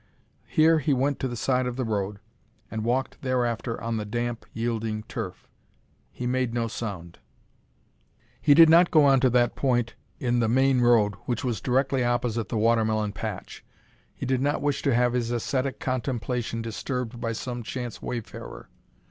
[0.47, 2.17] Here he went to the side of the road,
[2.71, 5.47] and walked thereafter on the damp, yielding turf.
[6.11, 7.19] He made no sound.
[8.41, 12.03] He did not go on to that point in the main road which was directly
[12.03, 13.63] opposite the water melon patch.
[14.15, 18.69] He did not wish to have his ascetic contemplation disturbed by some chance wayfarer.